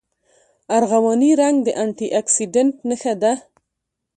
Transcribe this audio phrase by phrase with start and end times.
[0.77, 3.33] ارغواني رنګ د انټي اکسیډنټ نښه ده.